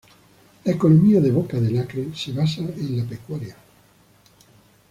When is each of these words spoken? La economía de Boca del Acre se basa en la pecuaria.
La 0.63 0.71
economía 0.71 1.21
de 1.21 1.29
Boca 1.29 1.59
del 1.59 1.77
Acre 1.77 2.07
se 2.15 2.31
basa 2.33 2.61
en 2.61 2.97
la 2.97 3.03
pecuaria. 3.03 3.55